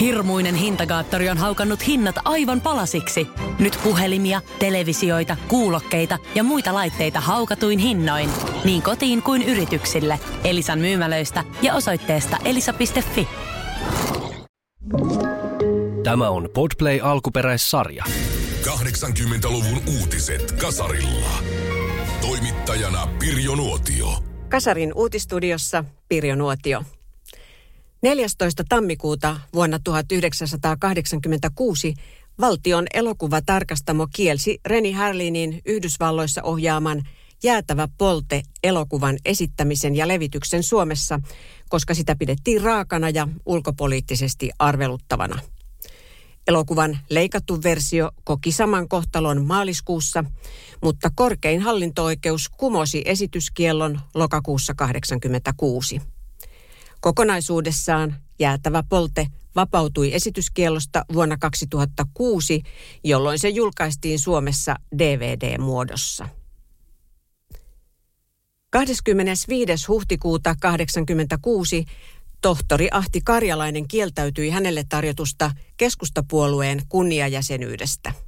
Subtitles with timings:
[0.00, 3.26] Hirmuinen hintakaattori on haukannut hinnat aivan palasiksi.
[3.58, 8.30] Nyt puhelimia, televisioita, kuulokkeita ja muita laitteita haukatuin hinnoin.
[8.64, 10.20] Niin kotiin kuin yrityksille.
[10.44, 13.28] Elisan myymälöistä ja osoitteesta elisa.fi.
[16.04, 18.04] Tämä on Podplay alkuperäissarja.
[18.62, 21.30] 80-luvun uutiset Kasarilla.
[22.20, 24.08] Toimittajana Pirjo Nuotio.
[24.48, 26.82] Kasarin uutistudiossa Pirjo Nuotio.
[28.02, 28.62] 14.
[28.68, 31.94] tammikuuta vuonna 1986
[32.40, 37.02] valtion elokuvatarkastamo kielsi Reni Harlinin Yhdysvalloissa ohjaaman
[37.42, 41.20] Jäätävä polte elokuvan esittämisen ja levityksen Suomessa,
[41.68, 45.40] koska sitä pidettiin raakana ja ulkopoliittisesti arveluttavana.
[46.46, 50.24] Elokuvan leikattu versio koki saman kohtalon maaliskuussa,
[50.82, 56.17] mutta korkein hallinto-oikeus kumosi esityskiellon lokakuussa 1986.
[57.00, 59.26] Kokonaisuudessaan jäätävä polte
[59.56, 62.62] vapautui esityskielosta vuonna 2006,
[63.04, 66.28] jolloin se julkaistiin Suomessa DVD-muodossa.
[68.70, 69.86] 25.
[69.88, 71.84] huhtikuuta 1986
[72.40, 78.27] tohtori Ahti Karjalainen kieltäytyi hänelle tarjotusta keskustapuolueen kunniajäsenyydestä.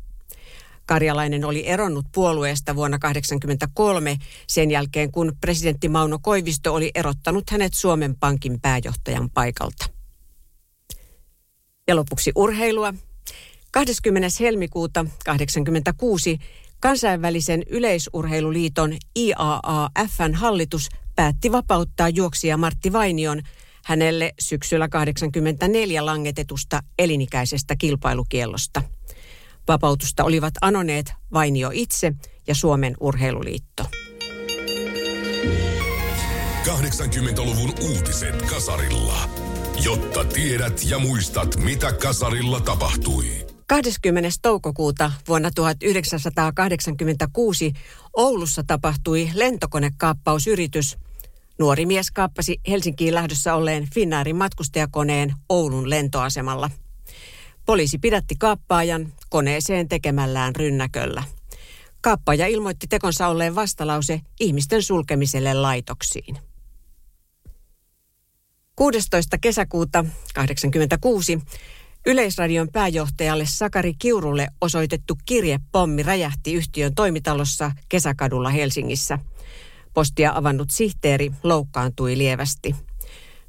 [0.91, 7.74] Karjalainen oli eronnut puolueesta vuonna 1983 sen jälkeen, kun presidentti Mauno Koivisto oli erottanut hänet
[7.74, 9.86] Suomen Pankin pääjohtajan paikalta.
[11.88, 12.94] Ja lopuksi urheilua.
[13.70, 14.28] 20.
[14.41, 16.38] helmikuuta 1986
[16.80, 23.42] kansainvälisen yleisurheiluliiton IAAFn hallitus päätti vapauttaa juoksija Martti Vainion
[23.84, 28.82] hänelle syksyllä 1984 langetetusta elinikäisestä kilpailukiellosta–
[29.70, 32.12] Vapautusta olivat anoneet Vainio itse
[32.46, 33.84] ja Suomen urheiluliitto.
[36.64, 39.28] 80-luvun uutiset Kasarilla.
[39.84, 43.46] Jotta tiedät ja muistat, mitä Kasarilla tapahtui.
[43.66, 44.28] 20.
[44.42, 47.72] toukokuuta vuonna 1986
[48.16, 50.98] Oulussa tapahtui lentokonekaappausyritys.
[51.58, 56.70] Nuori mies kaappasi Helsinkiin lähdössä olleen Finnaarin matkustajakoneen Oulun lentoasemalla.
[57.66, 61.22] Poliisi pidätti kaappaajan koneeseen tekemällään rynnäköllä.
[62.00, 66.38] Kaappaaja ilmoitti tekonsa olleen vastalause ihmisten sulkemiselle laitoksiin.
[68.76, 69.38] 16.
[69.38, 71.40] kesäkuuta 1986
[72.06, 79.19] Yleisradion pääjohtajalle Sakari Kiurulle osoitettu kirjepommi räjähti yhtiön toimitalossa Kesäkadulla Helsingissä.
[79.94, 82.76] Postia avannut sihteeri loukkaantui lievästi.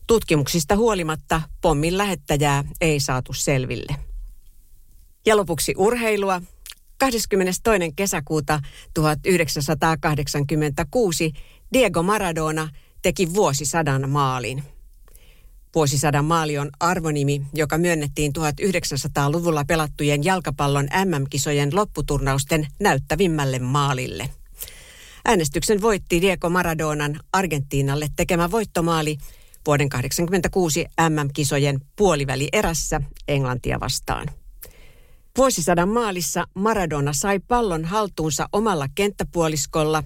[0.08, 4.11] Tutkimuksista huolimatta pommin lähettäjää ei saatu selville.
[5.26, 6.42] Ja lopuksi urheilua.
[6.98, 7.62] 22.
[7.96, 8.60] kesäkuuta
[8.94, 11.34] 1986
[11.74, 12.70] Diego Maradona
[13.02, 14.64] teki vuosisadan maalin.
[15.76, 24.30] Vuosisadan maali on arvonimi, joka myönnettiin 1900-luvulla pelattujen jalkapallon MM-kisojen lopputurnausten näyttävimmälle maalille.
[25.26, 29.18] Äänestyksen voitti Diego Maradonan Argentiinalle tekemä voittomaali
[29.68, 34.41] vuoden 1986 MM-kisojen puoliväli erässä Englantia vastaan.
[35.38, 40.04] Vuosisadan maalissa Maradona sai pallon haltuunsa omalla kenttäpuoliskolla.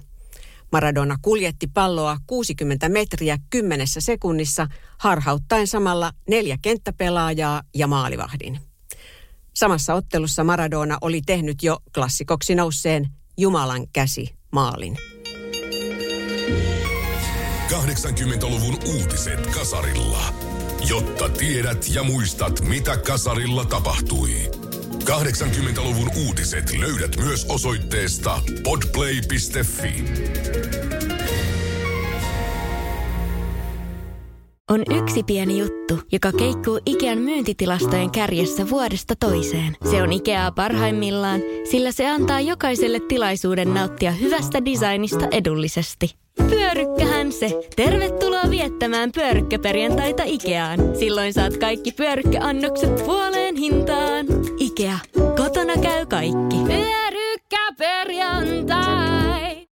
[0.72, 8.60] Maradona kuljetti palloa 60 metriä kymmenessä sekunnissa, harhauttaen samalla neljä kenttäpelaajaa ja maalivahdin.
[9.54, 14.98] Samassa ottelussa Maradona oli tehnyt jo klassikoksi nousseen Jumalan käsi maalin.
[17.70, 20.34] 80-luvun uutiset Kasarilla.
[20.90, 24.65] Jotta tiedät ja muistat, mitä Kasarilla tapahtui.
[25.06, 30.04] 80-luvun uutiset löydät myös osoitteesta podplay.fi.
[34.70, 39.78] On yksi pieni juttu, joka keikkuu Ikean myyntitilastojen kärjessä vuodesta toiseen.
[39.90, 46.16] Se on Ikeaa parhaimmillaan, sillä se antaa jokaiselle tilaisuuden nauttia hyvästä designista edullisesti.
[46.50, 47.62] Pyörykkähän se.
[47.76, 50.80] Tervetuloa viettämään pyörykkäperjantaita Ikeaan.
[51.00, 54.26] Silloin saat kaikki pyörykkäannokset puoleen hintaan.
[54.76, 55.00] Ikea.
[55.36, 56.58] Kotona käy kaikki.
[56.68, 57.05] Yeah!